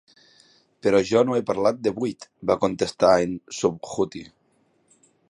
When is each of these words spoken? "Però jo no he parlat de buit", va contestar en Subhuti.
"Però 0.85 1.01
jo 1.09 1.21
no 1.27 1.35
he 1.39 1.43
parlat 1.49 1.83
de 1.89 1.93
buit", 1.99 2.27
va 2.53 2.57
contestar 2.65 3.13
en 3.27 3.37
Subhuti. 3.59 4.23